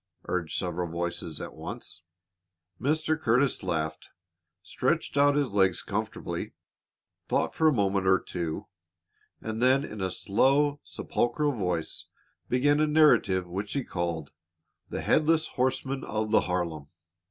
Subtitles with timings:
[0.25, 2.01] urged several voices at once.
[2.81, 3.21] Mr.
[3.21, 4.09] Curtis laughed,
[4.63, 6.53] stretched out his legs comfortably,
[7.27, 8.65] thought for a minute or two,
[9.41, 12.07] and then in a slow, sepulchral voice
[12.49, 14.31] began a narrative which he called
[14.89, 16.87] "The Headless Horseman of the Harlem."